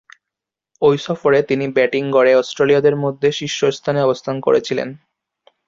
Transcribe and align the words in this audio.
ঐ 0.81 0.97
সফরে 0.97 1.39
তিনি 1.41 1.65
ব্যাটিং 1.67 2.03
গড়ে 2.11 2.33
অস্ট্রেলীয়দের 2.35 2.95
মধ্যে 2.95 3.29
শীর্ষস্থানে 3.31 3.99
অবস্থান 4.01 4.35
করেছিলেন। 4.39 4.89